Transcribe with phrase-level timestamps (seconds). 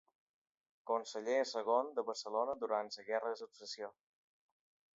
[0.91, 3.95] Conseller segon de Barcelona durant la Guerra de Successió.